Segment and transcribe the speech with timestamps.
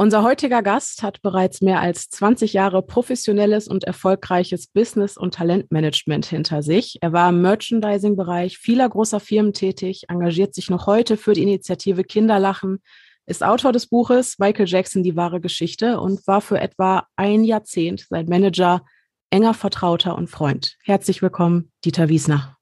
[0.00, 6.24] Unser heutiger Gast hat bereits mehr als 20 Jahre professionelles und erfolgreiches Business- und Talentmanagement
[6.24, 6.98] hinter sich.
[7.00, 12.04] Er war im Merchandising-Bereich vieler großer Firmen tätig, engagiert sich noch heute für die Initiative
[12.04, 12.80] Kinderlachen,
[13.26, 18.06] ist Autor des Buches Michael Jackson, die wahre Geschichte und war für etwa ein Jahrzehnt
[18.08, 18.84] sein Manager,
[19.30, 20.76] enger Vertrauter und Freund.
[20.84, 22.56] Herzlich willkommen, Dieter Wiesner.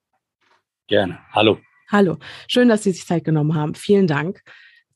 [0.87, 1.19] Gerne.
[1.33, 1.59] Hallo.
[1.91, 2.17] Hallo.
[2.49, 3.75] Schön, dass Sie sich Zeit genommen haben.
[3.75, 4.41] Vielen Dank.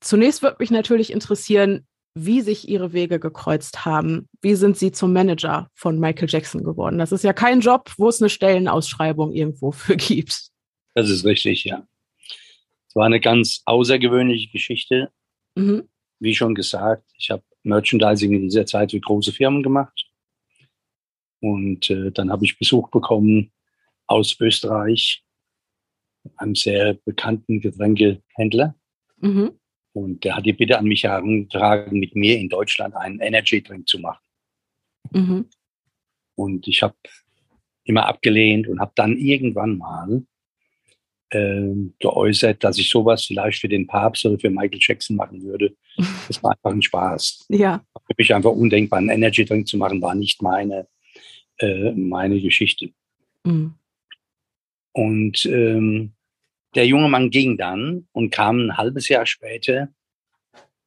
[0.00, 1.86] Zunächst würde mich natürlich interessieren,
[2.24, 4.28] wie sich ihre Wege gekreuzt haben.
[4.40, 6.98] Wie sind sie zum Manager von Michael Jackson geworden?
[6.98, 10.50] Das ist ja kein Job, wo es eine Stellenausschreibung irgendwo für gibt.
[10.94, 11.86] Das ist richtig, ja.
[12.88, 15.10] Es war eine ganz außergewöhnliche Geschichte.
[15.54, 15.88] Mhm.
[16.18, 20.06] Wie schon gesagt, ich habe Merchandising in dieser Zeit für große Firmen gemacht.
[21.40, 23.52] Und äh, dann habe ich Besuch bekommen
[24.06, 25.24] aus Österreich,
[26.36, 28.74] einem sehr bekannten Getränkehändler.
[29.18, 29.59] Mhm.
[29.92, 33.88] Und der hat die Bitte an mich herangetragen, mit mir in Deutschland einen Energy Drink
[33.88, 34.22] zu machen.
[35.12, 35.46] Mhm.
[36.36, 36.94] Und ich habe
[37.84, 40.22] immer abgelehnt und habe dann irgendwann mal
[41.30, 45.74] äh, geäußert, dass ich sowas vielleicht für den Papst oder für Michael Jackson machen würde.
[46.28, 47.46] Das war einfach ein Spaß.
[47.48, 47.84] Ja.
[48.06, 50.86] Für mich einfach undenkbar, einen Energy Drink zu machen, war nicht meine,
[51.58, 52.90] äh, meine Geschichte.
[53.44, 53.74] Mhm.
[54.92, 56.12] Und ähm,
[56.74, 59.88] der junge Mann ging dann und kam ein halbes Jahr später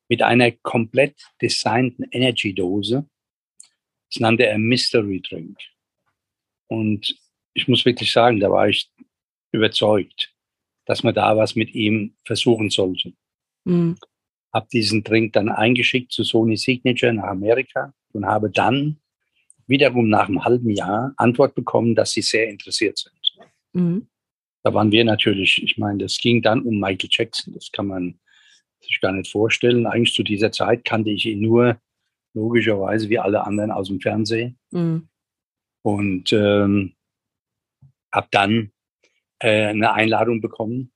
[0.07, 3.05] mit einer komplett designten Energy-Dose.
[4.11, 5.57] Das nannte er Mystery Drink.
[6.67, 7.17] Und
[7.53, 8.89] ich muss wirklich sagen, da war ich
[9.51, 10.33] überzeugt,
[10.85, 13.13] dass man da was mit ihm versuchen sollte.
[13.65, 13.97] Mhm.
[14.53, 18.99] Habe diesen Drink dann eingeschickt zu Sony Signature nach Amerika und habe dann
[19.65, 23.13] wiederum nach einem halben Jahr Antwort bekommen, dass sie sehr interessiert sind.
[23.73, 24.07] Mhm
[24.63, 27.53] da waren wir natürlich, ich meine, das ging dann um Michael Jackson.
[27.53, 28.19] Das kann man
[28.81, 29.85] sich gar nicht vorstellen.
[29.85, 31.79] Eigentlich zu dieser Zeit kannte ich ihn nur
[32.33, 34.57] logischerweise wie alle anderen aus dem Fernsehen.
[34.71, 35.09] Mhm.
[35.83, 36.93] Und ähm,
[38.11, 38.71] habe dann
[39.39, 40.93] äh, eine Einladung bekommen,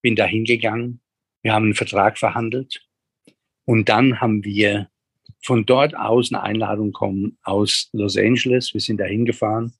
[0.00, 1.00] bin da hingegangen.
[1.42, 2.86] Wir haben einen Vertrag verhandelt.
[3.64, 4.88] Und dann haben wir
[5.42, 8.74] von dort aus eine Einladung bekommen aus Los Angeles.
[8.74, 9.72] Wir sind da hingefahren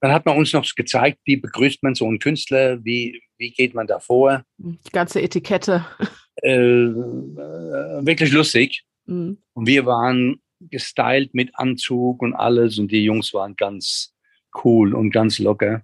[0.00, 3.74] dann hat man uns noch gezeigt, wie begrüßt man so einen Künstler, wie, wie geht
[3.74, 4.44] man da vor.
[4.58, 5.86] Die ganze Etikette.
[6.42, 8.84] Äh, äh, wirklich lustig.
[9.06, 9.38] Mhm.
[9.54, 14.14] Und wir waren gestylt mit Anzug und alles und die Jungs waren ganz
[14.64, 15.82] cool und ganz locker.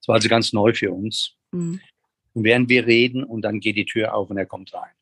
[0.00, 1.36] Es war also ganz neu für uns.
[1.52, 1.80] Mhm.
[2.32, 4.92] Und während wir reden und dann geht die Tür auf und er kommt rein.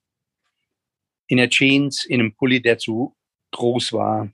[1.26, 3.14] In der Jeans, in einem Pulli, der zu
[3.50, 4.30] groß war.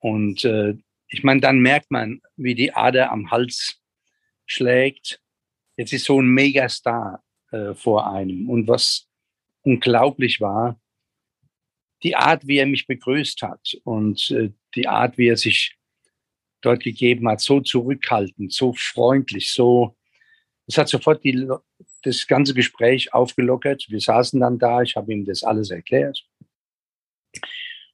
[0.00, 0.76] Und äh,
[1.08, 3.80] ich meine, dann merkt man, wie die Ader am Hals
[4.44, 5.20] schlägt.
[5.76, 8.48] Jetzt ist so ein Megastar äh, vor einem.
[8.48, 9.08] Und was
[9.62, 10.80] unglaublich war,
[12.02, 15.76] die Art, wie er mich begrüßt hat und äh, die Art, wie er sich
[16.60, 19.96] dort gegeben hat, so zurückhaltend, so freundlich, so,
[20.66, 21.48] es hat sofort die,
[22.02, 23.86] das ganze Gespräch aufgelockert.
[23.88, 26.26] Wir saßen dann da, ich habe ihm das alles erklärt.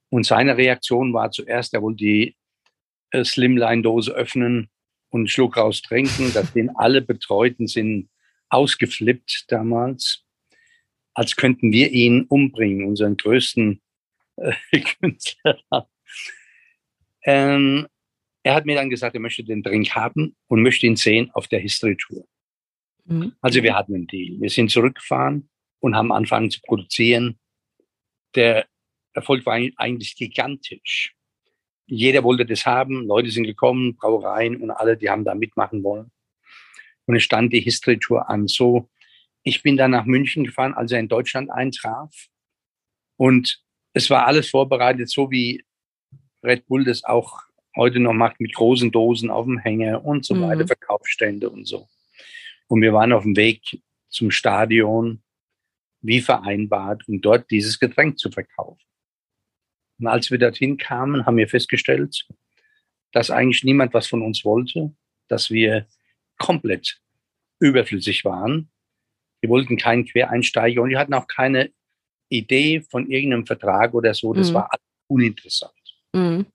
[0.09, 2.37] Und seine Reaktion war zuerst, er wollte die
[3.13, 4.69] Slimline-Dose öffnen
[5.11, 6.33] und einen Schluck raus trinken.
[6.33, 8.09] Da sind alle Betreuten sind
[8.49, 10.25] ausgeflippt damals,
[11.15, 13.81] als könnten wir ihn umbringen, unseren größten
[14.37, 14.53] äh,
[15.01, 15.59] Künstler.
[17.25, 17.87] Ähm,
[18.43, 21.47] er hat mir dann gesagt, er möchte den Drink haben und möchte ihn sehen auf
[21.47, 22.27] der History Tour.
[23.05, 23.35] Mhm.
[23.41, 24.41] Also wir hatten einen Deal.
[24.41, 25.49] Wir sind zurückgefahren
[25.81, 27.39] und haben angefangen zu produzieren.
[28.35, 28.67] Der
[29.13, 31.15] Erfolg war eigentlich gigantisch
[31.87, 36.11] jeder wollte das haben, Leute sind gekommen, Brauereien und alle, die haben da mitmachen wollen.
[37.07, 38.47] Und es stand die History Tour an.
[38.49, 38.89] So,
[39.43, 42.29] ich bin dann nach München gefahren, als er in Deutschland eintraf.
[43.17, 45.65] Und es war alles vorbereitet, so wie
[46.43, 47.41] Red Bull das auch
[47.77, 50.43] heute noch macht, mit großen Dosen auf dem Hänger und so mhm.
[50.43, 51.89] weiter, Verkaufsstände und so.
[52.69, 55.23] Und wir waren auf dem Weg zum Stadion,
[56.01, 58.83] wie vereinbart, um dort dieses Getränk zu verkaufen.
[60.03, 62.27] Und als wir dorthin kamen, haben wir festgestellt,
[63.13, 64.93] dass eigentlich niemand was von uns wollte,
[65.29, 65.87] dass wir
[66.39, 67.01] komplett
[67.61, 68.69] überflüssig waren.
[69.45, 71.71] Die wollten keinen Quereinsteiger und die hatten auch keine
[72.29, 74.33] Idee von irgendeinem Vertrag oder so.
[74.33, 74.55] Das mhm.
[74.55, 74.71] war
[75.07, 75.73] uninteressant.
[76.13, 76.47] Mhm.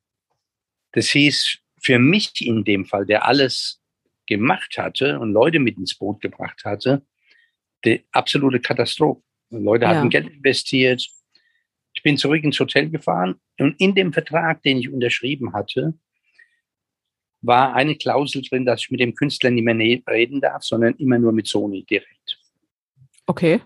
[0.92, 3.82] Das hieß für mich in dem Fall, der alles
[4.26, 7.02] gemacht hatte und Leute mit ins Boot gebracht hatte,
[7.86, 9.22] die absolute Katastrophe.
[9.52, 9.96] Leute ja.
[9.96, 11.08] hatten Geld investiert,
[11.98, 15.96] ich bin zurück ins Hotel gefahren und in dem Vertrag, den ich unterschrieben hatte,
[17.42, 20.94] war eine Klausel drin, dass ich mit dem Künstler nicht mehr ne-, reden darf, sondern
[20.98, 22.40] immer nur mit Sony direkt.
[23.26, 23.62] Okay.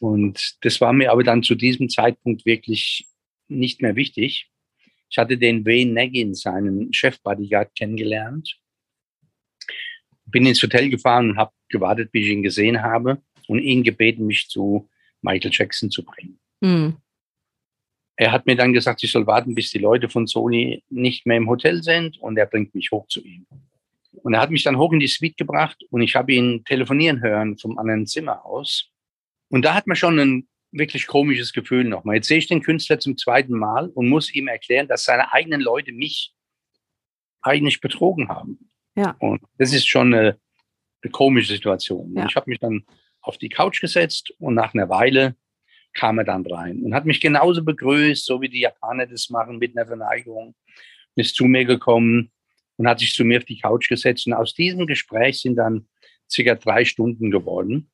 [0.00, 3.06] Und das war mir aber dann zu diesem Zeitpunkt wirklich
[3.48, 4.50] nicht mehr wichtig.
[5.08, 8.60] Ich hatte den Wayne Nagin, seinen Chefbodyguard, kennengelernt.
[10.26, 14.26] Bin ins Hotel gefahren und habe gewartet, bis ich ihn gesehen habe und ihn gebeten,
[14.26, 14.90] mich zu
[15.22, 16.38] Michael Jackson zu bringen.
[16.60, 16.98] Mhm.
[18.20, 21.38] Er hat mir dann gesagt, ich soll warten, bis die Leute von Sony nicht mehr
[21.38, 23.46] im Hotel sind und er bringt mich hoch zu ihm.
[24.12, 27.22] Und er hat mich dann hoch in die Suite gebracht und ich habe ihn telefonieren
[27.22, 28.90] hören vom anderen Zimmer aus.
[29.48, 32.16] Und da hat man schon ein wirklich komisches Gefühl nochmal.
[32.16, 35.62] Jetzt sehe ich den Künstler zum zweiten Mal und muss ihm erklären, dass seine eigenen
[35.62, 36.34] Leute mich
[37.40, 38.70] eigentlich betrogen haben.
[38.96, 39.16] Ja.
[39.18, 40.38] Und das ist schon eine,
[41.02, 42.12] eine komische Situation.
[42.14, 42.26] Ja.
[42.26, 42.84] Ich habe mich dann
[43.22, 45.36] auf die Couch gesetzt und nach einer Weile
[45.94, 49.58] kam er dann rein und hat mich genauso begrüßt, so wie die Japaner das machen,
[49.58, 50.54] mit einer Verneigung.
[51.16, 52.30] Ist zu mir gekommen
[52.76, 54.26] und hat sich zu mir auf die Couch gesetzt.
[54.26, 55.88] Und aus diesem Gespräch sind dann
[56.30, 57.90] circa drei Stunden geworden.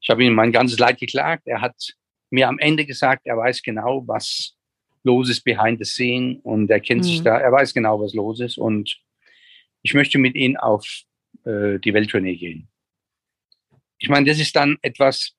[0.00, 1.46] Ich habe ihm mein ganzes Leid geklagt.
[1.46, 1.74] Er hat
[2.30, 4.56] mir am Ende gesagt, er weiß genau, was
[5.02, 7.06] los ist behind the scene und er kennt mhm.
[7.06, 9.00] sich da, er weiß genau, was los ist und
[9.82, 10.86] ich möchte mit ihm auf
[11.44, 12.68] äh, die Welttournee gehen.
[13.98, 15.34] Ich meine, das ist dann etwas,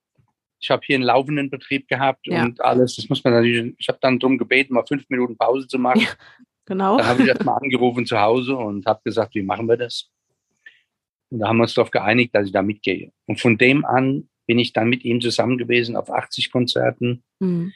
[0.61, 2.43] ich habe hier einen laufenden Betrieb gehabt ja.
[2.43, 5.67] und alles, das muss man natürlich, ich habe dann darum gebeten, mal fünf Minuten Pause
[5.67, 6.01] zu machen.
[6.01, 6.09] Ja,
[6.65, 6.97] genau.
[6.97, 10.09] Dann habe ich erst mal angerufen zu Hause und habe gesagt, wie machen wir das?
[11.31, 13.11] Und da haben wir uns darauf geeinigt, dass ich da mitgehe.
[13.25, 17.23] Und von dem an bin ich dann mit ihm zusammen gewesen auf 80 Konzerten.
[17.39, 17.73] Mhm.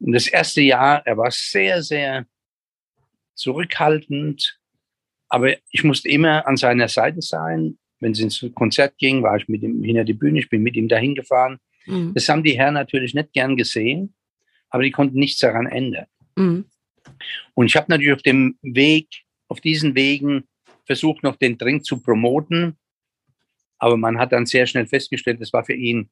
[0.00, 2.26] Und das erste Jahr, er war sehr, sehr
[3.34, 4.58] zurückhaltend,
[5.28, 7.78] aber ich musste immer an seiner Seite sein.
[8.00, 10.76] Wenn es ins Konzert ging, war ich mit ihm hinter die Bühne, ich bin mit
[10.76, 11.58] ihm dahin gefahren.
[11.88, 12.14] Mhm.
[12.14, 14.14] Das haben die Herren natürlich nicht gern gesehen,
[14.70, 16.06] aber die konnten nichts daran ändern.
[16.36, 16.66] Mhm.
[17.54, 19.08] Und ich habe natürlich auf dem Weg,
[19.48, 20.44] auf diesen Wegen
[20.84, 22.76] versucht, noch den Drink zu promoten.
[23.78, 26.10] Aber man hat dann sehr schnell festgestellt, das war für ihn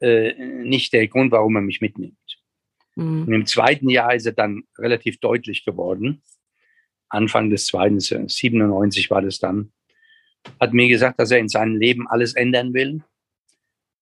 [0.00, 2.16] äh, nicht der Grund, warum er mich mitnimmt.
[2.96, 3.22] Mhm.
[3.22, 6.22] Und im zweiten Jahr ist er dann relativ deutlich geworden.
[7.08, 9.72] Anfang des zweiten, 97 war das dann,
[10.58, 13.02] hat mir gesagt, dass er in seinem Leben alles ändern will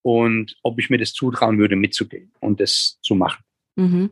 [0.01, 3.43] und ob ich mir das zutrauen würde, mitzugehen und das zu machen.
[3.75, 4.11] Mhm.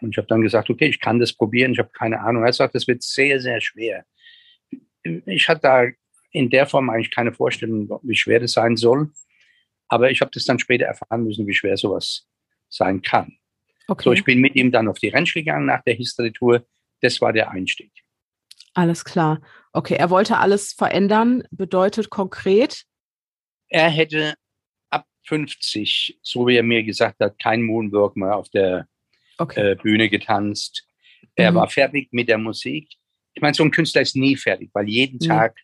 [0.00, 2.44] Und ich habe dann gesagt, okay, ich kann das probieren, ich habe keine Ahnung.
[2.44, 4.04] Er sagt, das wird sehr, sehr schwer.
[5.02, 5.84] Ich hatte da
[6.32, 9.10] in der Form eigentlich keine Vorstellung, wie schwer das sein soll.
[9.88, 12.26] Aber ich habe das dann später erfahren müssen, wie schwer sowas
[12.68, 13.36] sein kann.
[13.88, 14.04] Okay.
[14.04, 16.64] So, ich bin mit ihm dann auf die Ranch gegangen nach der History-Tour.
[17.00, 17.90] Das war der Einstieg.
[18.74, 19.40] Alles klar.
[19.72, 22.84] Okay, er wollte alles verändern, bedeutet konkret?
[23.68, 24.34] Er hätte
[25.24, 28.88] 50, so wie er mir gesagt hat, kein Moonwork mehr auf der
[29.38, 29.72] okay.
[29.72, 30.86] äh, Bühne getanzt.
[31.34, 31.56] Er mhm.
[31.56, 32.88] war fertig mit der Musik.
[33.34, 35.28] Ich meine, so ein Künstler ist nie fertig, weil jeden mhm.
[35.28, 35.56] Tag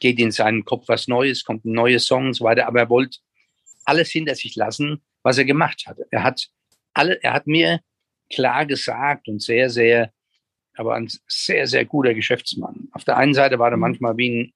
[0.00, 2.66] geht in seinen Kopf was Neues, kommt ein neuer Song und so weiter.
[2.66, 3.18] Aber er wollte
[3.84, 6.06] alles hinter sich lassen, was er gemacht hatte.
[6.10, 6.48] Er hat
[6.94, 7.80] alle, er hat mir
[8.30, 10.12] klar gesagt und sehr, sehr
[10.76, 12.88] aber ein sehr, sehr guter Geschäftsmann.
[12.92, 13.82] Auf der einen Seite war er mhm.
[13.82, 14.52] manchmal wie ein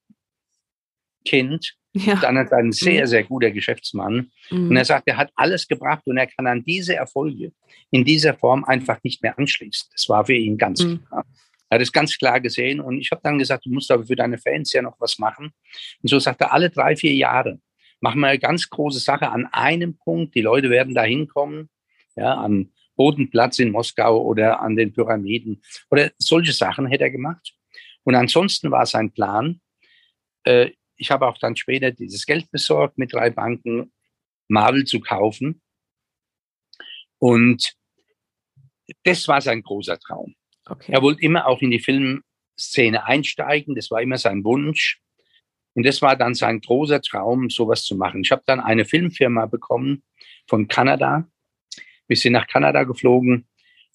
[1.24, 2.14] Kind, ja.
[2.14, 4.30] auf der anderen Seite ein sehr, sehr guter Geschäftsmann.
[4.50, 4.70] Mhm.
[4.70, 7.52] Und er sagt, er hat alles gebracht und er kann an diese Erfolge
[7.90, 9.88] in dieser Form einfach nicht mehr anschließen.
[9.92, 11.04] Das war für ihn ganz mhm.
[11.06, 11.24] klar.
[11.70, 14.16] Er hat es ganz klar gesehen und ich habe dann gesagt, du musst aber für
[14.16, 15.50] deine Fans ja noch was machen.
[16.02, 17.60] Und so sagt er, alle drei, vier Jahre
[18.00, 20.34] machen wir eine ganz große Sache an einem Punkt.
[20.34, 21.68] Die Leute werden da hinkommen,
[22.16, 27.54] ja, an Bodenplatz in Moskau oder an den Pyramiden oder solche Sachen hätte er gemacht.
[28.04, 29.60] Und ansonsten war sein Plan,
[30.44, 33.92] äh, ich habe auch dann später dieses Geld besorgt mit drei Banken,
[34.48, 35.62] Marvel zu kaufen.
[37.18, 37.74] Und
[39.04, 40.34] das war sein großer Traum.
[40.66, 40.92] Okay.
[40.92, 45.00] Er wollte immer auch in die Filmszene einsteigen, das war immer sein Wunsch.
[45.74, 48.22] Und das war dann sein großer Traum, sowas zu machen.
[48.22, 50.02] Ich habe dann eine Filmfirma bekommen
[50.48, 51.28] von Kanada,
[52.08, 53.46] wir sind nach Kanada geflogen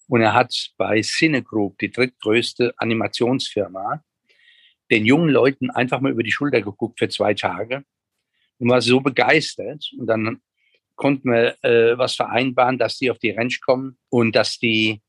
[0.07, 4.03] und er hat bei Cinegroup, die drittgrößte Animationsfirma,
[4.93, 7.83] den jungen Leuten einfach mal über die Schulter geguckt für zwei Tage
[8.59, 9.91] und war so begeistert.
[9.97, 10.41] Und dann
[10.95, 15.01] konnten wir äh, was vereinbaren, dass die auf die Ranch kommen und dass die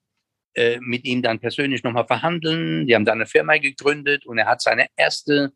[0.54, 2.86] äh, mit ihm dann persönlich nochmal verhandeln.
[2.86, 5.52] Die haben dann eine Firma gegründet und er hat seine erste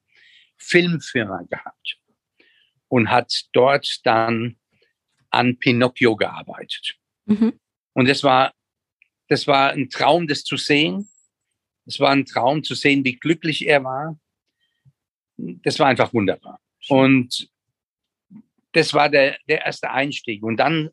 [0.58, 1.98] Filmfirma gehabt
[2.88, 4.56] und hat dort dann
[5.30, 6.96] an Pinocchio gearbeitet.
[7.26, 7.58] Mhm.
[7.94, 8.52] Und das war,
[9.28, 11.08] das war ein Traum, das zu sehen.
[11.88, 14.18] Es war ein Traum zu sehen, wie glücklich er war.
[15.38, 16.60] Das war einfach wunderbar.
[16.88, 17.48] Und
[18.72, 20.42] das war der, der erste Einstieg.
[20.42, 20.90] Und dann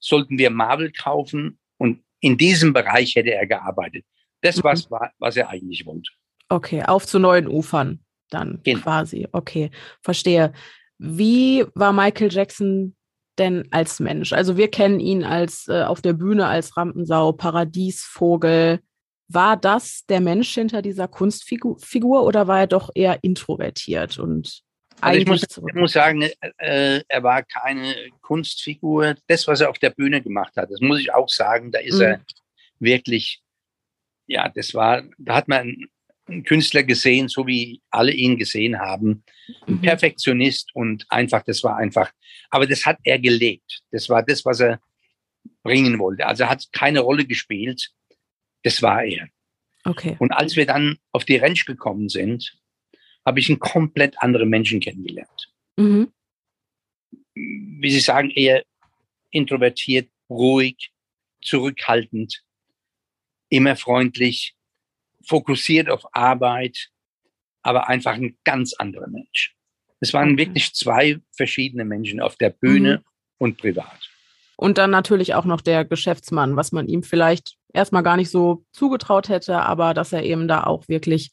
[0.00, 4.04] sollten wir Marvel kaufen und in diesem Bereich hätte er gearbeitet.
[4.40, 4.64] Das mhm.
[4.64, 6.10] was, war, was er eigentlich wollte.
[6.48, 8.80] Okay, auf zu neuen Ufern dann genau.
[8.80, 9.28] quasi.
[9.30, 9.70] Okay,
[10.02, 10.52] verstehe.
[10.98, 12.96] Wie war Michael Jackson
[13.38, 14.32] denn als Mensch?
[14.32, 18.80] Also wir kennen ihn als äh, auf der Bühne als Rampensau, Paradiesvogel.
[19.28, 24.62] War das der Mensch hinter dieser Kunstfigur oder war er doch eher introvertiert und
[25.00, 26.22] also ich muss, ich muss, sagen,
[26.58, 29.16] äh, er war keine Kunstfigur.
[29.26, 31.96] Das, was er auf der Bühne gemacht hat, das muss ich auch sagen, da ist
[31.96, 32.02] mhm.
[32.02, 32.20] er
[32.78, 33.42] wirklich,
[34.28, 35.88] ja, das war, da hat man
[36.28, 39.24] einen Künstler gesehen, so wie alle ihn gesehen haben.
[39.66, 39.82] Ein mhm.
[39.82, 42.12] Perfektionist und einfach, das war einfach,
[42.50, 43.80] aber das hat er gelebt.
[43.90, 44.80] Das war das, was er
[45.64, 46.26] bringen wollte.
[46.26, 47.90] Also er hat keine Rolle gespielt.
[48.62, 49.28] Das war er.
[49.84, 50.16] Okay.
[50.18, 52.58] Und als wir dann auf die Ranch gekommen sind,
[53.24, 55.52] habe ich einen komplett anderen Menschen kennengelernt.
[55.76, 56.12] Mhm.
[57.34, 58.64] Wie Sie sagen, eher
[59.30, 60.92] introvertiert, ruhig,
[61.42, 62.42] zurückhaltend,
[63.48, 64.54] immer freundlich,
[65.24, 66.90] fokussiert auf Arbeit,
[67.62, 69.56] aber einfach ein ganz anderer Mensch.
[70.00, 70.38] Es waren okay.
[70.38, 73.04] wirklich zwei verschiedene Menschen auf der Bühne mhm.
[73.38, 74.11] und privat.
[74.56, 78.64] Und dann natürlich auch noch der Geschäftsmann, was man ihm vielleicht erstmal gar nicht so
[78.72, 81.32] zugetraut hätte, aber dass er eben da auch wirklich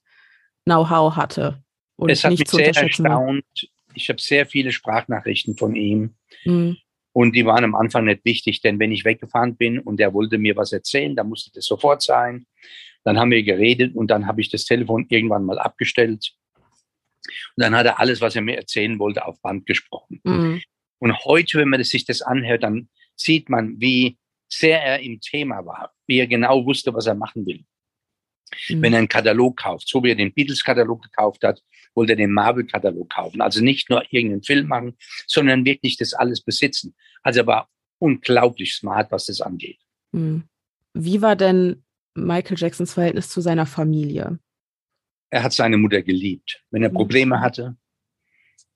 [0.65, 1.61] Know-how hatte.
[1.95, 3.43] Und es hat mich sehr erstaunt.
[3.93, 6.15] Ich habe sehr viele Sprachnachrichten von ihm.
[6.45, 6.77] Mhm.
[7.11, 10.37] Und die waren am Anfang nicht wichtig, denn wenn ich weggefahren bin und er wollte
[10.37, 12.45] mir was erzählen, dann musste das sofort sein.
[13.03, 16.31] Dann haben wir geredet und dann habe ich das Telefon irgendwann mal abgestellt.
[17.55, 20.21] Und dann hat er alles, was er mir erzählen wollte, auf Band gesprochen.
[20.23, 20.61] Mhm.
[20.99, 25.65] Und heute, wenn man sich das anhört, dann sieht man, wie sehr er im Thema
[25.65, 27.65] war, wie er genau wusste, was er machen will.
[28.69, 28.81] Mhm.
[28.81, 31.61] Wenn er einen Katalog kauft, so wie er den Beatles-Katalog gekauft hat,
[31.93, 33.41] wollte er den Marvel-Katalog kaufen.
[33.41, 34.97] Also nicht nur irgendeinen Film machen,
[35.27, 36.95] sondern wirklich das alles besitzen.
[37.21, 39.79] Also er war unglaublich smart, was das angeht.
[40.11, 40.45] Mhm.
[40.93, 41.83] Wie war denn
[42.15, 44.39] Michael Jacksons Verhältnis zu seiner Familie?
[45.29, 46.63] Er hat seine Mutter geliebt.
[46.71, 46.95] Wenn er mhm.
[46.95, 47.77] Probleme hatte,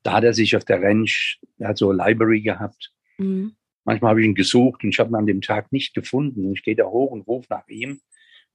[0.04, 2.94] da hat er sich auf der Ranch, er hat so eine Library gehabt.
[3.18, 3.56] Mhm.
[3.86, 6.46] Manchmal habe ich ihn gesucht und ich habe ihn an dem Tag nicht gefunden.
[6.46, 8.02] Und ich gehe da hoch und rufe nach ihm.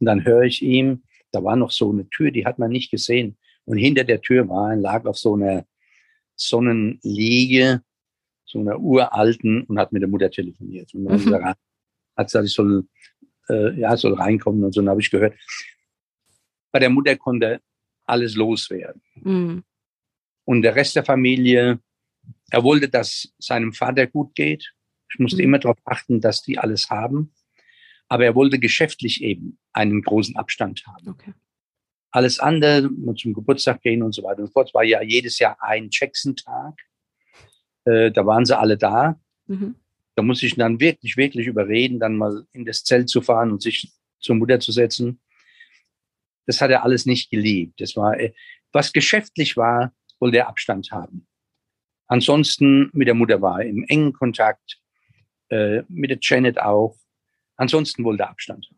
[0.00, 2.90] Und dann höre ich ihm, da war noch so eine Tür, die hat man nicht
[2.90, 3.36] gesehen.
[3.64, 5.66] Und hinter der Tür war ein, lag auf so einer
[6.36, 7.82] Sonnenliege,
[8.44, 10.94] so einer uralten und hat mit der Mutter telefoniert.
[10.94, 11.44] Und dann mhm.
[11.44, 11.58] hat
[12.16, 12.86] gesagt, ich soll,
[13.50, 14.80] äh, ja, soll reinkommen und so.
[14.80, 15.34] Und habe ich gehört,
[16.72, 17.60] bei der Mutter konnte
[18.06, 19.02] alles loswerden.
[19.16, 19.64] Mhm.
[20.44, 21.80] Und der Rest der Familie,
[22.50, 24.72] er wollte, dass seinem Vater gut geht.
[25.10, 25.44] Ich musste mhm.
[25.44, 27.32] immer darauf achten, dass die alles haben.
[28.08, 31.08] Aber er wollte geschäftlich eben einen großen Abstand haben.
[31.08, 31.34] Okay.
[32.10, 34.68] Alles andere, zum Geburtstag gehen und so weiter und fort.
[34.68, 36.74] Es war ja jedes Jahr ein Jackson-Tag.
[37.84, 39.20] Äh, da waren sie alle da.
[39.46, 39.74] Mhm.
[40.14, 43.62] Da musste ich dann wirklich, wirklich überreden, dann mal in das Zelt zu fahren und
[43.62, 45.20] sich zur Mutter zu setzen.
[46.46, 47.80] Das hat er alles nicht geliebt.
[47.80, 48.32] Das war, äh,
[48.72, 51.26] was geschäftlich war, wollte er Abstand haben.
[52.06, 54.80] Ansonsten mit der Mutter war er im engen Kontakt,
[55.50, 56.96] äh, mit der Janet auch.
[57.56, 58.68] Ansonsten wollte er Abstand.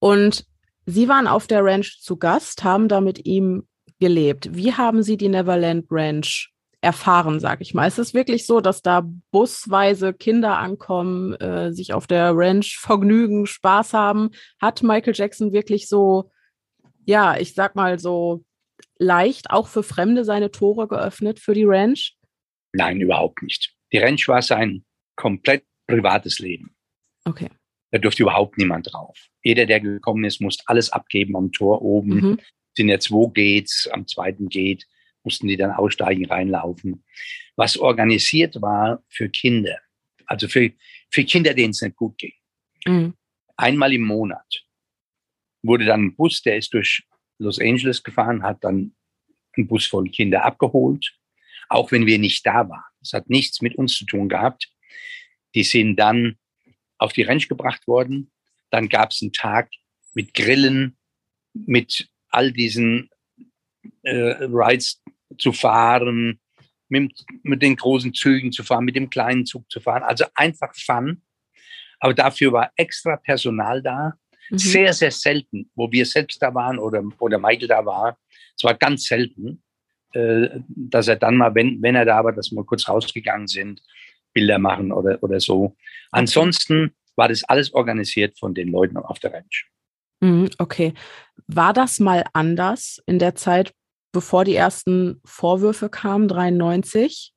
[0.00, 0.44] Und
[0.86, 3.68] Sie waren auf der Ranch zu Gast, haben da mit ihm
[4.00, 4.56] gelebt.
[4.56, 6.50] Wie haben Sie die Neverland Ranch
[6.80, 7.86] erfahren, sag ich mal?
[7.86, 13.46] Ist es wirklich so, dass da busweise Kinder ankommen, äh, sich auf der Ranch vergnügen,
[13.46, 14.30] Spaß haben?
[14.60, 16.30] Hat Michael Jackson wirklich so,
[17.04, 18.44] ja, ich sag mal so
[18.98, 22.16] leicht auch für Fremde seine Tore geöffnet für die Ranch?
[22.72, 23.74] Nein, überhaupt nicht.
[23.92, 24.84] Die Ranch war sein
[25.16, 26.74] komplett privates Leben.
[27.24, 27.48] Okay.
[27.90, 29.18] Da durfte überhaupt niemand drauf.
[29.42, 32.14] Jeder, der gekommen ist, musste alles abgeben am Tor oben.
[32.14, 32.40] Mhm.
[32.76, 34.86] Sind ja zwei Gates, am zweiten Gate
[35.24, 37.04] mussten die dann aussteigen, reinlaufen.
[37.56, 39.78] Was organisiert war für Kinder,
[40.26, 40.70] also für,
[41.10, 42.32] für Kinder, denen es nicht gut ging.
[42.86, 43.14] Mhm.
[43.56, 44.64] Einmal im Monat
[45.62, 47.02] wurde dann ein Bus, der ist durch
[47.38, 48.94] Los Angeles gefahren, hat dann
[49.56, 51.14] einen Bus voll Kinder abgeholt,
[51.68, 52.84] auch wenn wir nicht da waren.
[53.00, 54.72] Das hat nichts mit uns zu tun gehabt.
[55.54, 56.36] Die sind dann
[56.98, 58.30] auf die Ranch gebracht worden.
[58.70, 59.70] Dann gab es einen Tag
[60.14, 60.96] mit Grillen,
[61.54, 63.08] mit all diesen
[64.02, 65.02] äh, Rides
[65.38, 66.40] zu fahren,
[66.88, 70.02] mit, mit den großen Zügen zu fahren, mit dem kleinen Zug zu fahren.
[70.02, 71.22] Also einfach Fun.
[72.00, 74.14] Aber dafür war extra Personal da.
[74.50, 74.58] Mhm.
[74.58, 78.18] Sehr, sehr selten, wo wir selbst da waren oder, oder Michael da war.
[78.56, 79.62] Es war ganz selten,
[80.12, 83.82] äh, dass er dann mal, wenn, wenn er da war, dass wir kurz rausgegangen sind,
[84.38, 85.76] Bilder machen oder, oder so.
[86.12, 89.68] Ansonsten war das alles organisiert von den Leuten auf der Ranch.
[90.20, 90.94] Mhm, okay.
[91.48, 93.74] War das mal anders in der Zeit,
[94.12, 97.32] bevor die ersten Vorwürfe kamen, 93?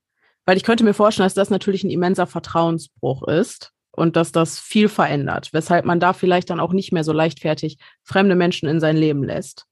[0.45, 4.59] Weil ich könnte mir vorstellen, dass das natürlich ein immenser Vertrauensbruch ist und dass das
[4.59, 8.79] viel verändert, weshalb man da vielleicht dann auch nicht mehr so leichtfertig fremde Menschen in
[8.79, 9.65] sein Leben lässt.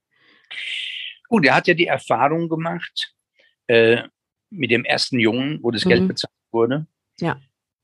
[1.28, 3.14] Gut, er hat ja die Erfahrung gemacht
[3.68, 4.04] äh,
[4.50, 5.90] mit dem ersten Jungen, wo das mhm.
[5.90, 6.88] Geld bezahlt wurde.
[7.22, 7.40] Ja.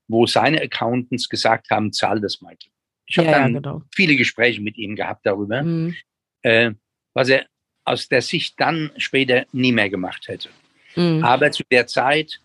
[0.08, 2.72] wo seine Accountants gesagt haben, zahl das Michael.
[3.08, 3.82] Ich habe ja, dann ja, genau.
[3.94, 5.96] viele Gespräche mit ihm gehabt darüber, mhm.
[6.42, 6.72] äh,
[7.14, 7.46] was er
[7.84, 10.50] aus der Sicht dann später nie mehr gemacht hätte.
[10.96, 11.24] Mhm.
[11.24, 12.40] Aber zu der Zeit,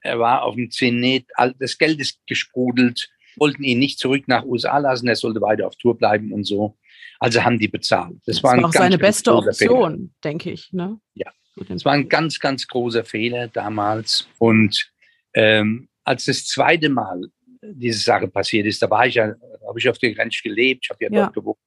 [0.00, 1.26] er war auf dem Zenit,
[1.58, 5.76] das Geld ist gesprudelt, wollten ihn nicht zurück nach USA lassen, er sollte weiter auf
[5.76, 6.76] Tour bleiben und so.
[7.18, 8.16] Also haben die bezahlt.
[8.26, 10.08] Das, das war, war auch seine beste Option, Fehler.
[10.22, 10.72] denke ich.
[10.72, 10.98] Ne?
[11.14, 11.30] Ja,
[11.68, 14.28] das war ein ganz, ganz großer Fehler damals.
[14.38, 14.90] Und
[15.34, 17.22] ähm, als das zweite Mal
[17.62, 19.34] diese Sache passiert ist, da war ich ja,
[19.66, 21.58] habe ich auf der Grenze gelebt, ich habe ja, ja dort gewohnt,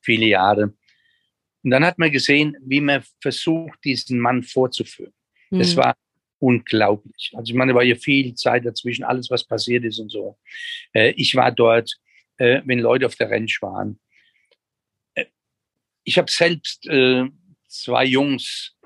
[0.00, 0.74] viele Jahre.
[1.62, 5.12] Und dann hat man gesehen, wie man versucht, diesen Mann vorzuführen.
[5.50, 5.58] Mhm.
[5.58, 5.96] Das war
[6.38, 7.32] unglaublich.
[7.34, 10.38] Also ich meine, war ja viel Zeit dazwischen, alles, was passiert ist und so.
[10.92, 11.92] Äh, ich war dort,
[12.36, 13.98] äh, wenn Leute auf der Ranch waren.
[15.14, 15.26] Äh,
[16.04, 16.88] ich habe selbst
[17.66, 18.76] zwei Jungs,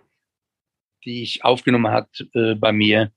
[1.05, 3.13] die ich aufgenommen hat bei mir,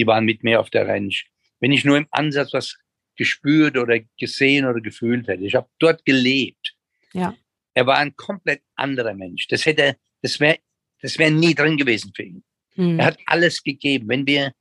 [0.00, 1.26] die waren mit mir auf der Ranch.
[1.60, 2.78] Wenn ich nur im Ansatz was
[3.16, 5.44] gespürt oder gesehen oder gefühlt hätte.
[5.44, 6.74] Ich habe dort gelebt.
[7.12, 7.36] Ja.
[7.74, 9.46] Er war ein komplett anderer Mensch.
[9.48, 10.58] Das hätte, das wäre,
[11.02, 12.42] das wäre nie drin gewesen für ihn.
[12.76, 12.98] Mhm.
[12.98, 14.08] Er hat alles gegeben.
[14.08, 14.54] Wenn wir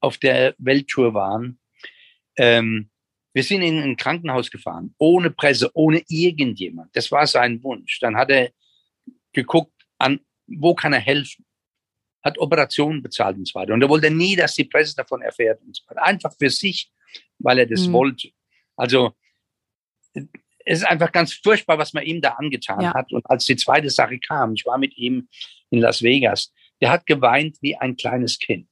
[0.00, 1.58] auf der Welttour waren,
[2.36, 2.90] ähm,
[3.32, 6.94] wir sind in ein Krankenhaus gefahren, ohne Presse, ohne irgendjemand.
[6.94, 7.98] Das war sein Wunsch.
[8.00, 8.50] Dann hat er
[9.32, 11.46] geguckt, an wo kann er helfen,
[12.22, 13.74] hat Operationen bezahlt und so weiter.
[13.74, 16.02] Und er wollte nie, dass die Presse davon erfährt und so weiter.
[16.04, 16.90] Einfach für sich,
[17.38, 17.92] weil er das mhm.
[17.92, 18.28] wollte.
[18.76, 19.12] Also
[20.64, 22.94] es ist einfach ganz furchtbar, was man ihm da angetan ja.
[22.94, 23.12] hat.
[23.12, 25.28] Und als die zweite Sache kam, ich war mit ihm
[25.70, 28.68] in Las Vegas, der hat geweint wie ein kleines Kind.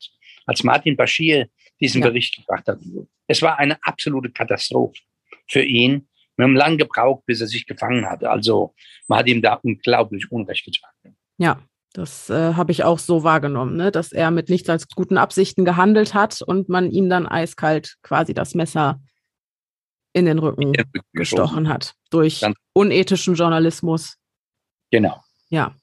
[0.46, 1.48] Als Martin Bashir
[1.80, 2.08] diesen ja.
[2.08, 2.78] Bericht gebracht hat.
[3.26, 5.00] Es war eine absolute Katastrophe
[5.48, 6.08] für ihn.
[6.36, 8.30] Wir haben lange gebraucht, bis er sich gefangen hatte.
[8.30, 8.74] Also
[9.08, 11.16] man hat ihm da unglaublich Unrecht getan.
[11.38, 13.90] Ja, das äh, habe ich auch so wahrgenommen, ne?
[13.90, 18.32] dass er mit nichts als guten Absichten gehandelt hat und man ihm dann eiskalt quasi
[18.32, 19.00] das Messer
[20.12, 20.72] in den Rücken,
[21.12, 24.16] gestochen hat durch Ganz unethischen Journalismus.
[24.90, 25.20] Genau.
[25.48, 25.74] Ja,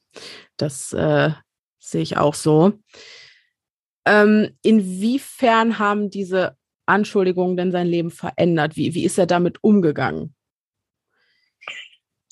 [0.56, 1.30] das äh,
[1.78, 2.72] sehe ich auch so.
[4.06, 8.76] Ähm, inwiefern haben diese Anschuldigungen denn sein Leben verändert?
[8.76, 10.34] Wie, wie ist er damit umgegangen?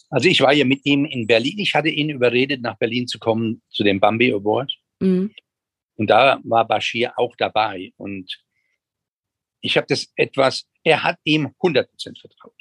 [0.08, 1.58] Also ich war ja mit ihm in Berlin.
[1.58, 4.72] Ich hatte ihn überredet, nach Berlin zu kommen zu dem Bambi Award.
[5.00, 5.34] Mhm.
[5.96, 7.92] Und da war Bashir auch dabei.
[7.96, 8.38] Und
[9.60, 12.54] ich habe das etwas, er hat ihm 100 Prozent vertraut.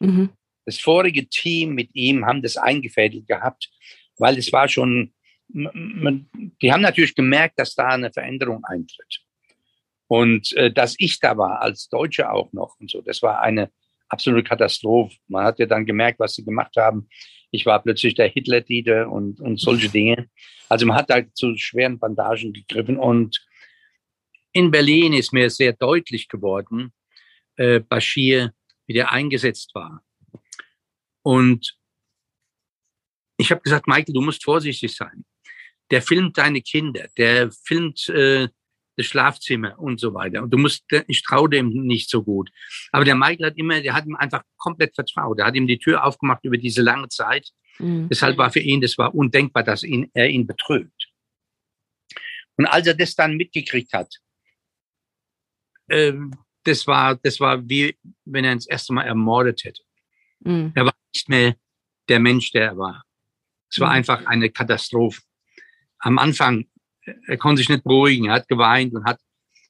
[0.00, 0.30] Mhm.
[0.64, 3.70] Das vorige Team mit ihm haben das eingefädelt gehabt,
[4.18, 5.12] weil es war schon,
[5.48, 9.20] die haben natürlich gemerkt, dass da eine Veränderung eintritt.
[10.06, 13.72] Und äh, dass ich da war, als Deutsche auch noch und so, das war eine
[14.12, 15.16] absolute Katastrophe.
[15.28, 17.08] Man hat ja dann gemerkt, was sie gemacht haben.
[17.50, 20.28] Ich war plötzlich der Hitler-Dieter und, und solche Dinge.
[20.68, 23.44] Also man hat da zu schweren Bandagen gegriffen und
[24.52, 26.92] in Berlin ist mir sehr deutlich geworden,
[27.56, 28.52] äh, Bashir,
[28.86, 30.02] wie der eingesetzt war.
[31.22, 31.78] Und
[33.38, 35.24] ich habe gesagt, Michael, du musst vorsichtig sein.
[35.90, 38.48] Der filmt deine Kinder, der filmt äh,
[38.96, 40.42] das Schlafzimmer und so weiter.
[40.42, 42.50] Und du musst, ich traue dem nicht so gut.
[42.90, 45.38] Aber der Michael hat immer, der hat ihm einfach komplett vertraut.
[45.38, 47.50] Er hat ihm die Tür aufgemacht über diese lange Zeit.
[47.78, 48.08] Mhm.
[48.08, 51.08] Deshalb war für ihn, das war undenkbar, dass ihn, er ihn betrügt.
[52.56, 54.14] Und als er das dann mitgekriegt hat,
[55.88, 56.12] äh,
[56.64, 59.82] das war, das war wie, wenn er ihn das erste Mal ermordet hätte.
[60.40, 60.72] Mhm.
[60.74, 61.56] Er war nicht mehr
[62.08, 63.04] der Mensch, der er war.
[63.70, 63.96] Es war mhm.
[63.96, 65.22] einfach eine Katastrophe.
[65.98, 66.66] Am Anfang
[67.04, 69.18] er konnte sich nicht beruhigen, er hat geweint und hat,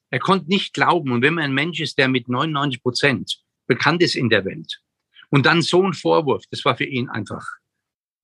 [0.09, 1.11] er konnte nicht glauben.
[1.11, 4.81] Und wenn man ein Mensch ist, der mit 99 Prozent bekannt ist in der Welt
[5.29, 7.45] und dann so ein Vorwurf, das war für ihn einfach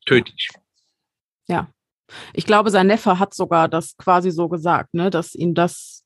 [0.05, 0.49] tödlich.
[1.47, 1.71] Ja.
[2.33, 6.03] Ich glaube, sein Neffe hat sogar das quasi so gesagt, ne, dass ihm das,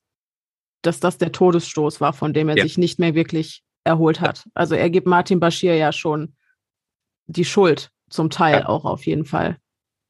[0.82, 2.62] dass das der Todesstoß war, von dem er ja.
[2.62, 4.46] sich nicht mehr wirklich erholt hat.
[4.54, 6.36] Also er gibt Martin Bashir ja schon
[7.26, 8.68] die Schuld zum Teil ja.
[8.68, 9.58] auch auf jeden Fall.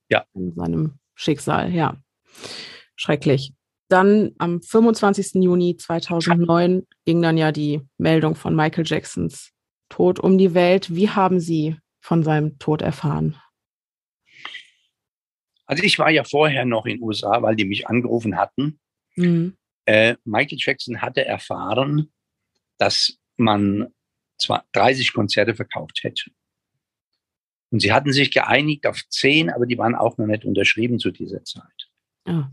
[0.08, 0.24] Ja.
[0.34, 1.96] In seinem Schicksal, ja.
[2.96, 3.52] Schrecklich.
[3.88, 5.42] Dann am 25.
[5.42, 9.50] Juni 2009 ging dann ja die Meldung von Michael Jacksons
[9.88, 10.94] Tod um die Welt.
[10.94, 13.36] Wie haben Sie von seinem Tod erfahren?
[15.66, 18.78] Also ich war ja vorher noch in den USA, weil die mich angerufen hatten.
[19.16, 19.56] Mhm.
[19.86, 22.12] Äh, Michael Jackson hatte erfahren,
[22.78, 23.92] dass man
[24.38, 26.30] zwar 30 Konzerte verkauft hätte.
[27.70, 31.10] Und sie hatten sich geeinigt auf 10, aber die waren auch noch nicht unterschrieben zu
[31.10, 31.88] dieser Zeit.
[32.26, 32.44] Oh.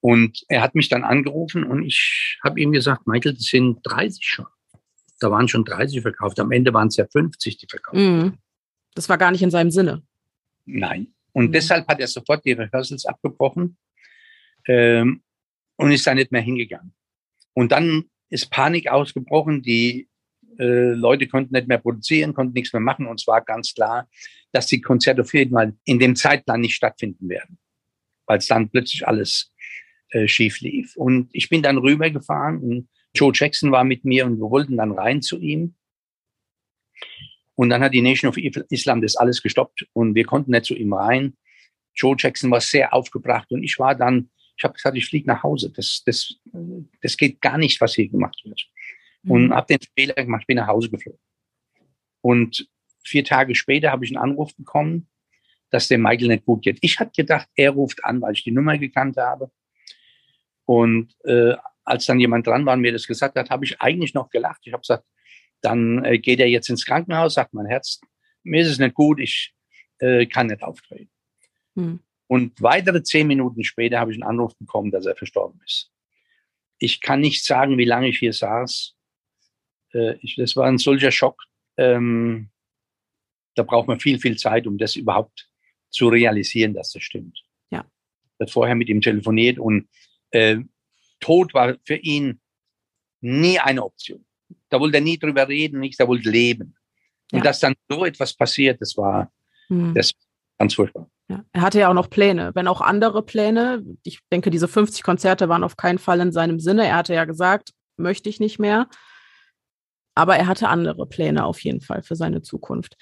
[0.00, 4.24] Und er hat mich dann angerufen und ich habe ihm gesagt, Michael, das sind 30
[4.24, 4.46] schon.
[5.20, 6.38] Da waren schon 30 verkauft.
[6.38, 8.38] Am Ende waren es ja 50, die verkauft mm.
[8.94, 10.02] Das war gar nicht in seinem Sinne.
[10.64, 11.08] Nein.
[11.32, 11.52] Und mm.
[11.52, 13.76] deshalb hat er sofort die Rehearsals abgebrochen
[14.68, 15.22] ähm,
[15.76, 16.92] und ist da nicht mehr hingegangen.
[17.54, 19.62] Und dann ist Panik ausgebrochen.
[19.62, 20.08] Die
[20.58, 23.06] äh, Leute konnten nicht mehr produzieren, konnten nichts mehr machen.
[23.06, 24.08] Und es war ganz klar,
[24.52, 27.58] dass die Konzerte auf jeden Fall in dem Zeitplan nicht stattfinden werden,
[28.26, 29.52] weil es dann plötzlich alles
[30.10, 30.96] äh, schief lief.
[30.96, 34.92] Und ich bin dann rübergefahren und Joe Jackson war mit mir und wir wollten dann
[34.92, 35.74] rein zu ihm.
[37.54, 40.74] Und dann hat die Nation of Islam das alles gestoppt und wir konnten nicht zu
[40.74, 41.36] ihm rein.
[41.94, 45.42] Joe Jackson war sehr aufgebracht und ich war dann, ich habe gesagt, ich fliege nach
[45.42, 45.72] Hause.
[45.74, 46.34] Das, das,
[47.00, 48.66] das geht gar nicht, was hier gemacht wird.
[49.22, 49.30] Mhm.
[49.30, 51.20] Und habe den Fehler gemacht, bin nach Hause geflogen.
[52.20, 52.68] Und
[53.02, 55.08] vier Tage später habe ich einen Anruf bekommen,
[55.70, 56.78] dass der Michael nicht gut geht.
[56.82, 59.50] Ich hatte gedacht, er ruft an, weil ich die Nummer gekannt habe.
[60.66, 64.12] Und äh, als dann jemand dran war und mir das gesagt hat, habe ich eigentlich
[64.12, 64.60] noch gelacht.
[64.64, 65.04] Ich habe gesagt,
[65.62, 68.00] dann äh, geht er jetzt ins Krankenhaus, sagt mein Herz,
[68.42, 69.54] mir ist es nicht gut, ich
[69.98, 71.10] äh, kann nicht auftreten.
[71.76, 72.00] Hm.
[72.28, 75.92] Und weitere zehn Minuten später habe ich einen Anruf bekommen, dass er verstorben ist.
[76.78, 78.96] Ich kann nicht sagen, wie lange ich hier saß.
[79.94, 81.42] Äh, ich, das war ein solcher Schock.
[81.76, 82.50] Ähm,
[83.54, 85.48] da braucht man viel, viel Zeit, um das überhaupt
[85.90, 87.42] zu realisieren, dass das stimmt.
[87.70, 87.86] Ja.
[88.34, 89.88] Ich habe vorher mit ihm telefoniert und
[90.30, 90.58] äh,
[91.20, 92.40] Tod war für ihn
[93.20, 94.24] nie eine Option.
[94.68, 96.76] Da wollte er nie drüber reden, nicht, er wollte leben.
[97.32, 97.44] Und ja.
[97.44, 99.32] dass dann so etwas passiert, das war,
[99.68, 99.94] hm.
[99.94, 100.12] das
[100.58, 101.10] ganz furchtbar.
[101.28, 101.44] Ja.
[101.52, 103.84] Er hatte ja auch noch Pläne, wenn auch andere Pläne.
[104.04, 106.86] Ich denke, diese 50 Konzerte waren auf keinen Fall in seinem Sinne.
[106.86, 108.88] Er hatte ja gesagt, möchte ich nicht mehr.
[110.14, 112.96] Aber er hatte andere Pläne auf jeden Fall für seine Zukunft.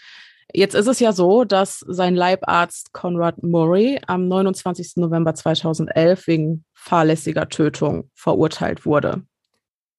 [0.52, 4.96] Jetzt ist es ja so, dass sein Leibarzt Conrad Murray am 29.
[4.96, 9.22] November 2011 wegen fahrlässiger Tötung verurteilt wurde.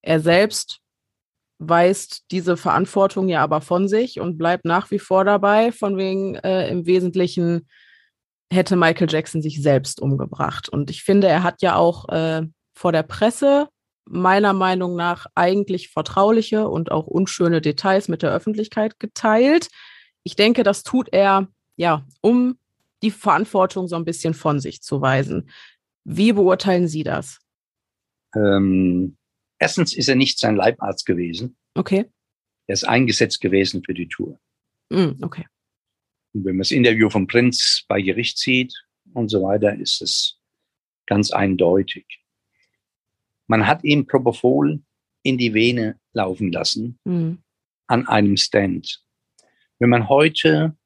[0.03, 0.81] Er selbst
[1.57, 6.35] weist diese Verantwortung ja aber von sich und bleibt nach wie vor dabei, von wegen
[6.35, 7.67] äh, im Wesentlichen
[8.53, 10.69] hätte Michael Jackson sich selbst umgebracht.
[10.69, 12.43] Und ich finde, er hat ja auch äh,
[12.75, 13.67] vor der Presse
[14.05, 19.69] meiner Meinung nach eigentlich vertrauliche und auch unschöne Details mit der Öffentlichkeit geteilt.
[20.21, 22.59] Ich denke, das tut er, ja, um
[23.01, 25.49] die Verantwortung so ein bisschen von sich zu weisen.
[26.05, 27.39] Wie beurteilen Sie das?
[28.35, 29.17] Ähm,
[29.59, 31.57] erstens ist er nicht sein Leibarzt gewesen.
[31.73, 32.05] Okay.
[32.67, 34.39] Er ist eingesetzt gewesen für die Tour.
[34.89, 35.45] Mm, okay.
[36.33, 38.73] Und wenn man das Interview vom Prinz bei Gericht sieht
[39.13, 40.39] und so weiter, ist es
[41.07, 42.05] ganz eindeutig.
[43.47, 44.81] Man hat ihm Propofol
[45.23, 47.33] in die Vene laufen lassen mm.
[47.87, 49.03] an einem Stand.
[49.79, 50.77] Wenn man heute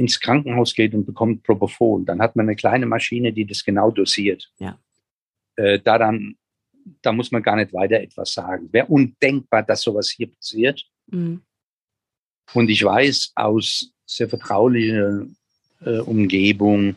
[0.00, 3.90] ins Krankenhaus geht und bekommt Propofol, dann hat man eine kleine Maschine, die das genau
[3.90, 4.50] dosiert.
[4.58, 4.78] Ja.
[5.56, 6.36] Äh, daran,
[7.02, 8.72] da muss man gar nicht weiter etwas sagen.
[8.72, 10.82] Wäre undenkbar, dass sowas hier passiert.
[11.08, 11.42] Mhm.
[12.54, 15.26] Und ich weiß aus sehr vertraulicher
[15.84, 16.96] äh, Umgebung,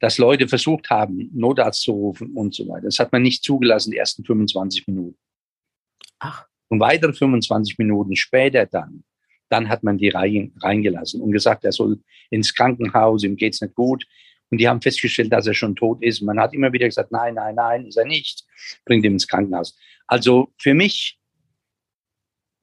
[0.00, 2.86] dass Leute versucht haben, Notarzt zu rufen und so weiter.
[2.86, 5.18] Das hat man nicht zugelassen, die ersten 25 Minuten.
[6.20, 6.46] Ach.
[6.68, 9.04] Und weitere 25 Minuten später dann
[9.48, 14.04] dann hat man die reingelassen und gesagt, er soll ins Krankenhaus, ihm geht's nicht gut.
[14.50, 16.22] Und die haben festgestellt, dass er schon tot ist.
[16.22, 18.44] Man hat immer wieder gesagt, nein, nein, nein, ist er nicht.
[18.84, 19.76] Bringt ihn ins Krankenhaus.
[20.06, 21.18] Also für mich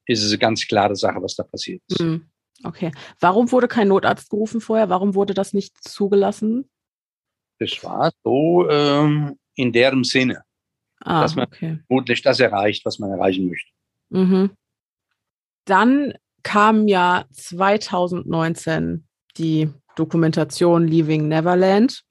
[0.06, 2.00] ist es eine ganz klare Sache, was da passiert ist.
[2.00, 2.28] Hm,
[2.64, 2.90] okay.
[3.20, 4.88] Warum wurde kein Notarzt gerufen vorher?
[4.88, 6.68] Warum wurde das nicht zugelassen?
[7.58, 10.42] Das war so ähm, in deren Sinne,
[11.00, 11.78] ah, dass man okay.
[11.86, 13.70] vermutlich das erreicht, was man erreichen möchte.
[14.10, 14.50] Mhm.
[15.64, 16.14] Dann
[16.46, 19.04] kam ja 2019
[19.36, 22.04] die Dokumentation Leaving Neverland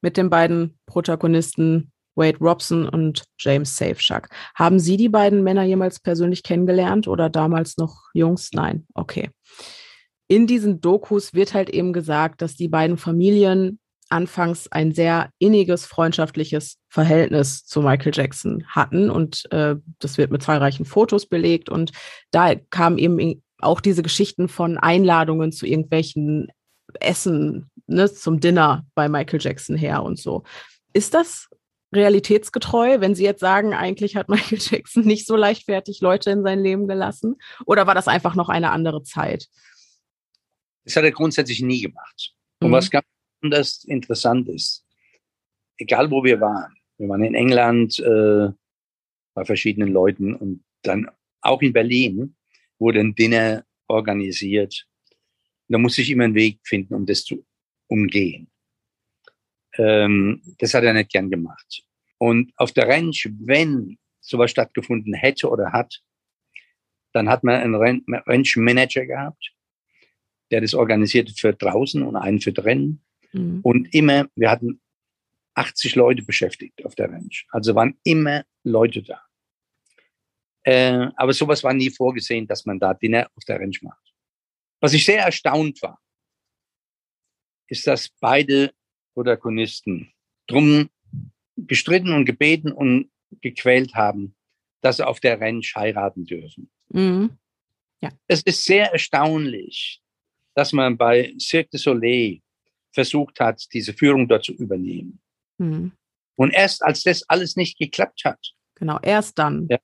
[0.00, 4.28] mit den beiden Protagonisten Wade Robson und James Safeshack.
[4.54, 8.50] Haben Sie die beiden Männer jemals persönlich kennengelernt oder damals noch Jungs?
[8.52, 9.30] Nein, okay.
[10.28, 15.86] In diesen Dokus wird halt eben gesagt, dass die beiden Familien anfangs ein sehr inniges
[15.86, 21.90] freundschaftliches Verhältnis zu Michael Jackson hatten und äh, das wird mit zahlreichen Fotos belegt und
[22.30, 26.48] da kam eben auch diese Geschichten von Einladungen zu irgendwelchen
[27.00, 30.42] Essen, ne, zum Dinner bei Michael Jackson her und so.
[30.92, 31.48] Ist das
[31.94, 36.60] realitätsgetreu, wenn Sie jetzt sagen, eigentlich hat Michael Jackson nicht so leichtfertig Leute in sein
[36.60, 37.36] Leben gelassen?
[37.66, 39.48] Oder war das einfach noch eine andere Zeit?
[40.84, 42.34] Das hat er grundsätzlich nie gemacht.
[42.60, 42.72] Und mhm.
[42.72, 43.06] was ganz
[43.42, 44.84] anders interessant ist,
[45.78, 48.48] egal wo wir waren, wir waren in England äh,
[49.34, 52.36] bei verschiedenen Leuten und dann auch in Berlin,
[52.82, 54.86] wurde ein Dinner organisiert.
[55.68, 57.46] Da musste ich immer einen Weg finden, um das zu
[57.86, 58.50] umgehen.
[59.78, 61.82] Ähm, das hat er nicht gern gemacht.
[62.18, 66.02] Und auf der Ranch, wenn sowas stattgefunden hätte oder hat,
[67.12, 69.52] dann hat man einen Ranch-Manager gehabt,
[70.50, 73.02] der das organisierte für draußen und einen für drinnen.
[73.32, 73.60] Mhm.
[73.62, 74.80] Und immer, wir hatten
[75.54, 77.46] 80 Leute beschäftigt auf der Ranch.
[77.50, 79.22] Also waren immer Leute da.
[80.64, 84.12] Äh, aber sowas war nie vorgesehen, dass man da Dinner auf der Ranch macht.
[84.80, 86.00] Was ich sehr erstaunt war,
[87.68, 88.72] ist, dass beide
[89.14, 90.12] Protagonisten
[90.46, 90.88] drum
[91.56, 94.34] gestritten und gebeten und gequält haben,
[94.80, 96.70] dass sie auf der Ranch heiraten dürfen.
[96.88, 97.38] Mhm.
[98.00, 98.10] Ja.
[98.26, 100.02] Es ist sehr erstaunlich,
[100.54, 102.40] dass man bei Cirque du Soleil
[102.90, 105.20] versucht hat, diese Führung dort zu übernehmen.
[105.58, 105.92] Mhm.
[106.36, 108.54] Und erst als das alles nicht geklappt hat.
[108.74, 109.68] Genau, erst dann.
[109.70, 109.78] Ja,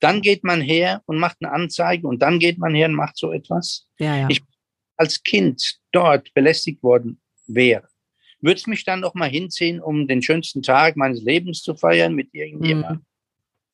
[0.00, 3.16] dann geht man her und macht eine Anzeige und dann geht man her und macht
[3.16, 3.86] so etwas.
[3.98, 4.28] Ja, ja.
[4.28, 4.42] Ich
[4.96, 7.86] als Kind dort belästigt worden wäre,
[8.40, 12.14] würde es mich dann noch mal hinziehen, um den schönsten Tag meines Lebens zu feiern
[12.14, 12.98] mit irgendjemandem.
[12.98, 13.06] Mhm.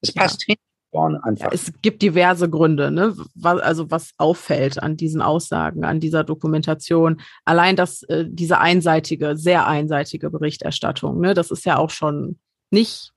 [0.00, 0.54] Es passt ja.
[0.54, 0.56] hin
[0.92, 1.46] vorne einfach.
[1.46, 3.16] Ja, es gibt diverse Gründe, ne?
[3.34, 7.20] Was, also was auffällt an diesen Aussagen, an dieser Dokumentation.
[7.44, 11.34] Allein das, äh, diese einseitige, sehr einseitige Berichterstattung, ne?
[11.34, 12.38] Das ist ja auch schon
[12.70, 13.12] nicht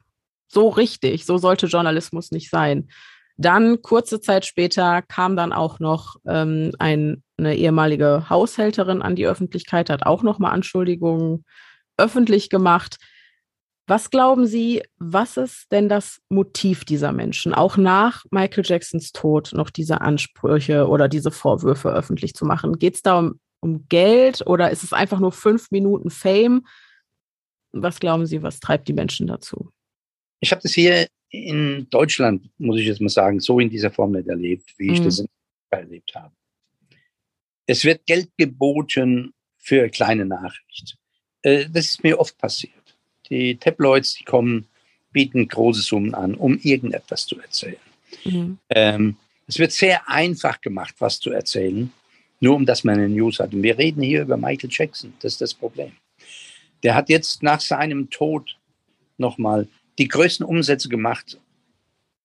[0.56, 1.26] so richtig.
[1.26, 2.88] So sollte Journalismus nicht sein.
[3.38, 9.28] Dann, kurze Zeit später, kam dann auch noch ähm, ein, eine ehemalige Haushälterin an die
[9.28, 11.44] Öffentlichkeit, hat auch nochmal Anschuldigungen
[11.98, 12.98] öffentlich gemacht.
[13.88, 19.52] Was glauben Sie, was ist denn das Motiv dieser Menschen, auch nach Michael Jacksons Tod
[19.54, 22.80] noch diese Ansprüche oder diese Vorwürfe öffentlich zu machen?
[22.80, 26.66] Geht es da um, um Geld oder ist es einfach nur fünf Minuten Fame?
[27.74, 29.72] Was glauben Sie, was treibt die Menschen dazu?
[30.40, 34.12] Ich habe das hier in Deutschland, muss ich jetzt mal sagen, so in dieser Form
[34.12, 35.06] nicht erlebt, wie ich mhm.
[35.06, 35.28] das in
[35.70, 36.34] erlebt habe.
[37.66, 40.98] Es wird Geld geboten für eine kleine Nachricht.
[41.42, 42.74] Äh, das ist mir oft passiert.
[43.30, 44.68] Die Tabloids, die kommen,
[45.12, 47.78] bieten große Summen an, um irgendetwas zu erzählen.
[48.24, 48.58] Mhm.
[48.70, 49.18] Ähm,
[49.48, 51.92] es wird sehr einfach gemacht, was zu erzählen,
[52.40, 53.54] nur um dass man eine News hat.
[53.54, 55.94] Und wir reden hier über Michael Jackson, das ist das Problem.
[56.84, 58.58] Der hat jetzt nach seinem Tod
[59.18, 61.40] nochmal die größten Umsätze gemacht,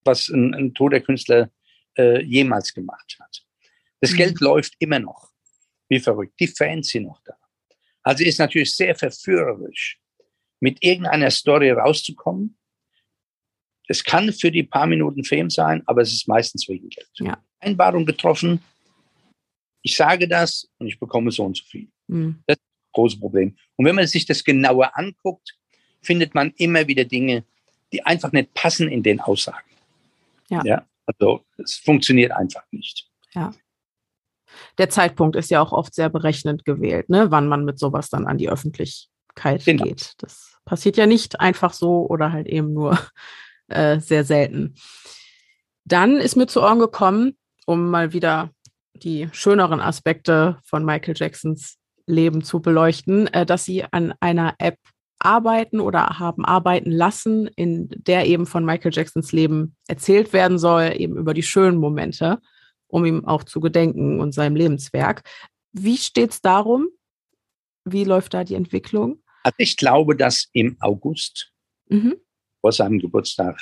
[0.04, 1.50] was ein, ein toter Künstler
[1.96, 3.44] äh, jemals gemacht hat.
[4.00, 4.16] Das mhm.
[4.16, 5.30] Geld läuft immer noch,
[5.88, 6.38] wie verrückt.
[6.40, 7.34] Die Fans sind noch da.
[8.02, 9.98] Also ist natürlich sehr verführerisch,
[10.60, 12.56] mit irgendeiner Story rauszukommen.
[13.88, 17.10] Es kann für die paar Minuten Fame sein, aber es ist meistens wegen Geld.
[17.18, 17.42] Ja.
[17.58, 18.62] Einbarung getroffen.
[19.82, 21.88] Ich sage das und ich bekomme so und so viel.
[22.06, 22.42] Mhm.
[22.46, 23.56] Das ist ein großes Problem.
[23.76, 25.56] Und wenn man sich das genauer anguckt,
[26.02, 27.44] findet man immer wieder Dinge,
[27.92, 29.68] die einfach nicht passen in den Aussagen.
[30.48, 30.62] Ja.
[30.64, 33.08] ja also es funktioniert einfach nicht.
[33.32, 33.52] Ja.
[34.78, 37.30] Der Zeitpunkt ist ja auch oft sehr berechnend gewählt, ne?
[37.30, 39.84] wann man mit sowas dann an die Öffentlichkeit genau.
[39.84, 40.14] geht.
[40.18, 42.98] Das passiert ja nicht einfach so oder halt eben nur
[43.68, 44.74] äh, sehr selten.
[45.84, 48.50] Dann ist mir zu Ohren gekommen, um mal wieder
[48.94, 54.78] die schöneren Aspekte von Michael Jacksons Leben zu beleuchten, äh, dass sie an einer App
[55.20, 60.94] arbeiten oder haben arbeiten lassen, in der eben von Michael Jacksons Leben erzählt werden soll,
[60.96, 62.40] eben über die schönen Momente,
[62.88, 65.22] um ihm auch zu gedenken und seinem Lebenswerk.
[65.72, 66.88] Wie steht es darum?
[67.84, 69.22] Wie läuft da die Entwicklung?
[69.42, 71.52] Also ich glaube, dass im August
[71.88, 72.16] mhm.
[72.60, 73.58] vor seinem Geburtstag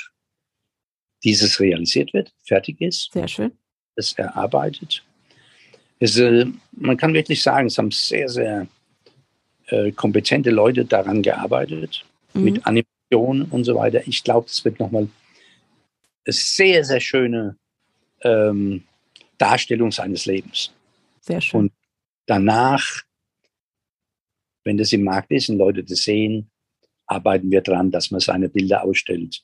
[1.24, 3.12] dieses realisiert wird, fertig ist.
[3.12, 3.52] Sehr schön.
[3.96, 5.04] Es erarbeitet.
[5.98, 8.68] Es, äh, man kann wirklich sagen, es haben sehr, sehr
[9.68, 12.04] äh, kompetente Leute daran gearbeitet,
[12.34, 12.44] mhm.
[12.44, 14.06] mit Animation und so weiter.
[14.06, 15.08] Ich glaube, es wird nochmal
[16.24, 17.56] eine sehr, sehr schöne
[18.22, 18.84] ähm,
[19.36, 20.72] Darstellung seines Lebens.
[21.20, 21.60] Sehr schön.
[21.60, 21.72] Und
[22.26, 23.02] danach,
[24.64, 26.50] wenn das im Markt ist und Leute das sehen,
[27.06, 29.42] arbeiten wir daran, dass man seine Bilder ausstellt.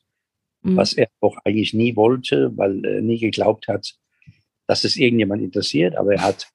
[0.63, 0.77] Mhm.
[0.77, 3.95] Was er auch eigentlich nie wollte, weil er nie geglaubt hat,
[4.67, 5.97] dass es irgendjemand interessiert.
[5.97, 6.49] Aber er hat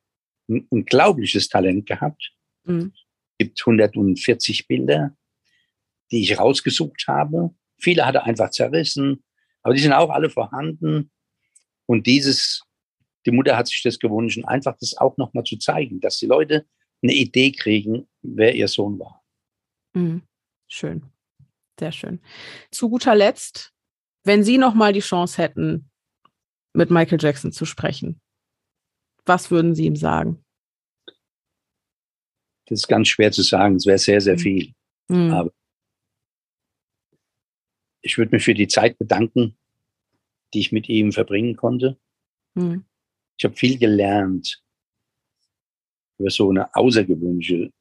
[0.50, 2.32] ein unglaubliches Talent gehabt.
[2.64, 2.94] Mhm
[3.39, 5.15] gibt 140 Bilder,
[6.12, 7.56] die ich rausgesucht habe.
[7.80, 9.23] Viele hat er einfach zerrissen,
[9.63, 11.10] aber die sind auch alle vorhanden.
[11.88, 12.63] Und dieses,
[13.25, 16.67] die Mutter hat sich das gewünscht, einfach das auch nochmal zu zeigen, dass die Leute
[17.02, 19.23] eine Idee kriegen, wer ihr Sohn war.
[19.93, 20.21] Mhm.
[20.67, 21.04] Schön,
[21.80, 22.19] sehr schön.
[22.71, 23.73] Zu guter Letzt,
[24.23, 25.89] wenn Sie nochmal die Chance hätten,
[26.73, 28.21] mit Michael Jackson zu sprechen,
[29.25, 30.43] was würden Sie ihm sagen?
[32.70, 33.76] Das ist ganz schwer zu sagen.
[33.76, 34.40] Es wäre sehr, sehr mhm.
[34.40, 34.74] viel.
[35.08, 35.32] Mhm.
[35.32, 35.52] Aber
[38.02, 39.58] ich würde mich für die Zeit bedanken,
[40.54, 41.98] die ich mit ihm verbringen konnte.
[42.54, 42.86] Mhm.
[43.38, 44.64] Ich habe viel gelernt
[46.20, 47.72] über so eine außergewöhnliche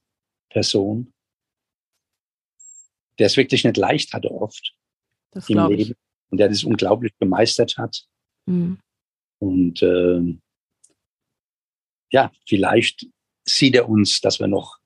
[0.48, 1.12] Person,
[3.18, 4.74] der es wirklich nicht leicht hatte oft
[5.32, 5.96] das im Leben ich.
[6.30, 8.06] und der das unglaublich gemeistert hat.
[8.46, 8.78] Mhm.
[9.40, 10.38] Und äh,
[12.10, 13.06] ja, vielleicht
[13.44, 14.77] sieht er uns, dass wir noch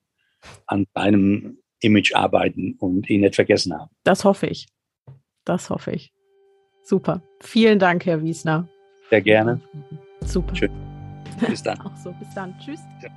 [0.66, 3.90] an seinem Image arbeiten und ihn nicht vergessen haben.
[4.04, 4.68] Das hoffe ich.
[5.44, 6.12] Das hoffe ich.
[6.84, 7.22] Super.
[7.40, 8.68] Vielen Dank, Herr Wiesner.
[9.10, 9.60] Sehr gerne.
[10.24, 10.54] Super.
[10.54, 10.70] Schön.
[11.48, 11.80] Bis dann.
[11.84, 12.12] Auch so.
[12.12, 12.56] Bis dann.
[12.58, 12.80] Tschüss.
[13.02, 13.10] Ja.